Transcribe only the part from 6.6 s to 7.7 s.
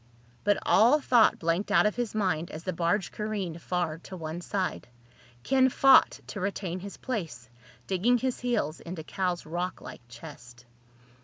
his place,